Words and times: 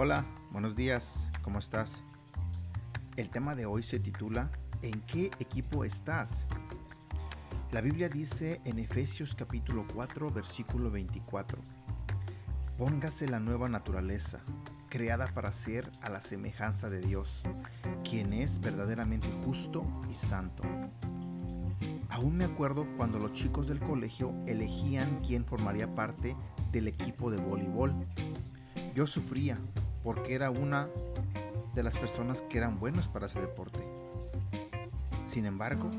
Hola, 0.00 0.24
buenos 0.52 0.76
días, 0.76 1.32
¿cómo 1.42 1.58
estás? 1.58 2.04
El 3.16 3.30
tema 3.30 3.56
de 3.56 3.66
hoy 3.66 3.82
se 3.82 3.98
titula 3.98 4.48
¿En 4.80 5.00
qué 5.00 5.32
equipo 5.40 5.82
estás? 5.82 6.46
La 7.72 7.80
Biblia 7.80 8.08
dice 8.08 8.60
en 8.64 8.78
Efesios 8.78 9.34
capítulo 9.34 9.88
4 9.92 10.30
versículo 10.30 10.92
24, 10.92 11.60
Póngase 12.78 13.28
la 13.28 13.40
nueva 13.40 13.68
naturaleza, 13.68 14.38
creada 14.88 15.34
para 15.34 15.50
ser 15.50 15.90
a 16.00 16.10
la 16.10 16.20
semejanza 16.20 16.88
de 16.90 17.00
Dios, 17.00 17.42
quien 18.08 18.32
es 18.32 18.60
verdaderamente 18.60 19.26
justo 19.44 19.84
y 20.08 20.14
santo. 20.14 20.62
Aún 22.08 22.36
me 22.36 22.44
acuerdo 22.44 22.86
cuando 22.96 23.18
los 23.18 23.32
chicos 23.32 23.66
del 23.66 23.80
colegio 23.80 24.32
elegían 24.46 25.18
quién 25.26 25.44
formaría 25.44 25.96
parte 25.96 26.36
del 26.70 26.86
equipo 26.86 27.32
de 27.32 27.38
voleibol. 27.38 27.92
Yo 28.94 29.08
sufría 29.08 29.58
porque 30.02 30.34
era 30.34 30.50
una 30.50 30.88
de 31.74 31.82
las 31.82 31.96
personas 31.96 32.42
que 32.42 32.58
eran 32.58 32.78
buenos 32.78 33.08
para 33.08 33.26
ese 33.26 33.40
deporte. 33.40 33.80
Sin 35.26 35.46
embargo, 35.46 35.90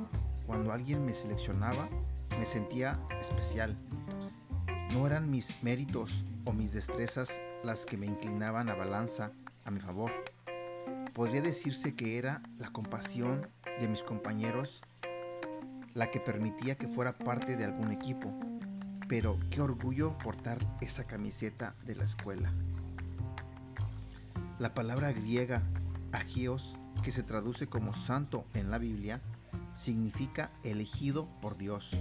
cuando 0.45 0.71
alguien 0.71 1.05
me 1.05 1.13
seleccionaba, 1.13 1.87
me 2.37 2.45
sentía 2.45 2.99
especial. 3.21 3.77
No 4.91 5.05
eran 5.05 5.29
mis 5.29 5.61
méritos 5.61 6.25
o 6.45 6.53
mis 6.53 6.73
destrezas 6.73 7.39
las 7.63 7.85
que 7.85 7.97
me 7.97 8.07
inclinaban 8.07 8.69
a 8.69 8.75
balanza 8.75 9.31
a 9.65 9.71
mi 9.71 9.79
favor. 9.79 10.11
Podría 11.13 11.41
decirse 11.41 11.95
que 11.95 12.17
era 12.17 12.41
la 12.57 12.71
compasión 12.71 13.47
de 13.79 13.87
mis 13.87 14.03
compañeros 14.03 14.81
la 15.93 16.11
que 16.11 16.19
permitía 16.19 16.75
que 16.75 16.87
fuera 16.87 17.17
parte 17.17 17.55
de 17.55 17.65
algún 17.65 17.91
equipo. 17.91 18.33
Pero 19.07 19.39
qué 19.49 19.61
orgullo 19.61 20.17
portar 20.17 20.59
esa 20.81 21.05
camiseta 21.05 21.75
de 21.85 21.95
la 21.95 22.05
escuela. 22.05 22.53
La 24.59 24.73
palabra 24.73 25.13
griega 25.13 25.63
agios, 26.11 26.77
que 27.01 27.11
se 27.11 27.23
traduce 27.23 27.67
como 27.67 27.93
santo 27.93 28.43
en 28.53 28.69
la 28.69 28.77
Biblia, 28.77 29.21
significa 29.73 30.51
elegido 30.63 31.29
por 31.41 31.57
Dios. 31.57 31.97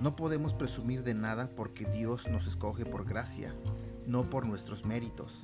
No 0.00 0.14
podemos 0.14 0.54
presumir 0.54 1.02
de 1.02 1.14
nada 1.14 1.50
porque 1.56 1.84
Dios 1.86 2.28
nos 2.28 2.46
escoge 2.46 2.86
por 2.86 3.04
gracia, 3.04 3.52
no 4.06 4.30
por 4.30 4.46
nuestros 4.46 4.84
méritos. 4.84 5.40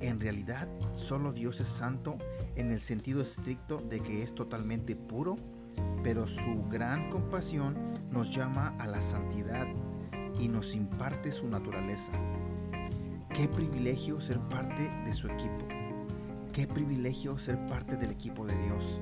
En 0.00 0.20
realidad, 0.20 0.68
solo 0.92 1.32
Dios 1.32 1.58
es 1.58 1.68
santo 1.68 2.18
en 2.54 2.70
el 2.70 2.80
sentido 2.80 3.22
estricto 3.22 3.78
de 3.78 4.00
que 4.00 4.22
es 4.22 4.34
totalmente 4.34 4.94
puro, 4.94 5.36
pero 6.02 6.28
su 6.28 6.64
gran 6.70 7.08
compasión 7.08 7.94
nos 8.10 8.30
llama 8.30 8.76
a 8.78 8.86
la 8.86 9.00
santidad 9.00 9.66
y 10.38 10.48
nos 10.48 10.74
imparte 10.74 11.32
su 11.32 11.48
naturaleza. 11.48 12.12
Qué 13.34 13.48
privilegio 13.48 14.20
ser 14.20 14.38
parte 14.40 14.90
de 15.06 15.14
su 15.14 15.26
equipo. 15.26 15.66
Qué 16.52 16.66
privilegio 16.66 17.38
ser 17.38 17.64
parte 17.66 17.96
del 17.96 18.10
equipo 18.10 18.44
de 18.44 18.54
Dios. 18.58 19.00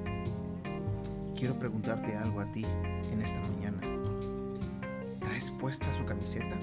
Quiero 1.36 1.58
preguntarte 1.58 2.16
algo 2.16 2.40
a 2.40 2.52
ti 2.52 2.64
en 2.64 3.22
esta 3.22 3.40
mañana. 3.40 3.80
¿Traes 5.18 5.50
puesta 5.50 5.92
su 5.94 6.04
camiseta? 6.04 6.56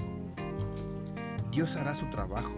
Dios 1.52 1.76
hará 1.76 1.94
su 1.94 2.10
trabajo, 2.10 2.56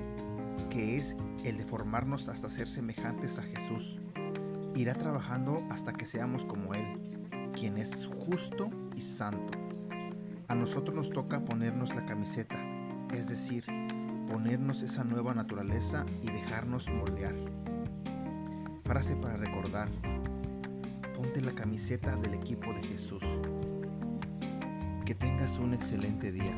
que 0.70 0.98
es 0.98 1.18
el 1.44 1.58
de 1.58 1.66
formarnos 1.66 2.30
hasta 2.30 2.48
ser 2.48 2.68
semejantes 2.68 3.40
a 3.40 3.42
Jesús. 3.42 4.02
Irá 4.76 4.94
trabajando 4.94 5.64
hasta 5.72 5.92
que 5.92 6.06
seamos 6.06 6.46
como 6.46 6.76
Él, 6.76 7.00
quien 7.56 7.80
es 7.80 8.06
justo 8.06 8.70
y 8.96 9.02
santo. 9.02 9.58
A 10.48 10.54
nosotros 10.54 10.96
nos 10.96 11.10
toca 11.10 11.44
ponernos 11.46 11.96
la 11.96 12.06
camiseta, 12.06 12.60
es 13.12 13.28
decir, 13.28 13.66
ponernos 14.30 14.84
esa 14.84 15.04
nueva 15.04 15.34
naturaleza 15.34 16.06
y 16.22 16.28
dejarnos 16.30 16.88
moldear. 16.90 17.36
Frase 18.84 19.16
para 19.16 19.38
recordar. 19.38 19.90
Ponte 21.16 21.42
la 21.42 21.54
camiseta 21.54 22.16
del 22.16 22.36
equipo 22.36 22.72
de 22.74 22.84
Jesús. 22.84 23.24
Que 25.06 25.16
tengas 25.16 25.58
un 25.58 25.74
excelente 25.74 26.32
día. 26.32 26.58